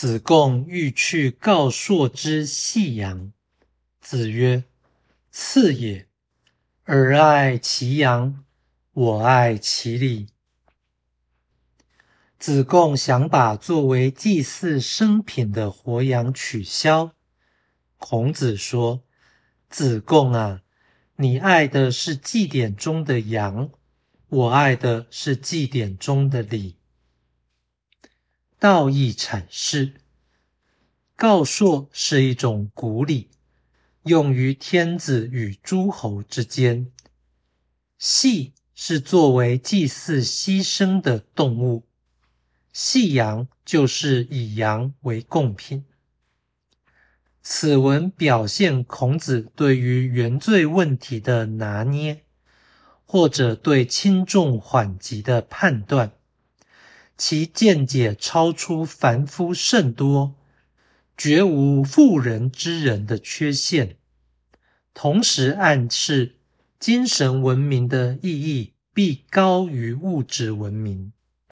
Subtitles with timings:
[0.00, 3.32] 子贡欲去告朔之细阳。
[4.00, 4.64] 子曰
[5.30, 6.08] ：“次也。
[6.84, 8.42] 尔爱其阳，
[8.94, 10.28] 我爱其礼。”
[12.40, 17.14] 子贡想把作为祭祀生品的活羊取消。
[17.98, 19.02] 孔子说
[19.68, 20.62] ：“子贡啊，
[21.16, 23.68] 你爱的是祭典中的羊，
[24.30, 26.78] 我爱的是祭典中的礼。”
[28.60, 29.94] 道义阐释：
[31.16, 33.30] 告朔是一种古礼，
[34.02, 36.92] 用于天子与诸侯之间。
[37.98, 41.86] 系是作为祭祀牺牲的动物。
[42.70, 45.86] 戏羊就是以羊为贡品。
[47.40, 52.24] 此文表现孔子对于原罪问题的拿捏，
[53.06, 56.12] 或者对轻重缓急的判断，
[57.22, 60.36] 其见解超出凡夫甚多，
[61.18, 63.98] 绝无妇人之仁的缺陷，
[64.94, 66.36] 同时暗示
[66.78, 71.12] 精神文明的意义必高于物质文明。